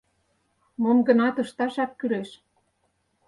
[0.81, 2.29] Мом-гынат ышташак кӱлеш...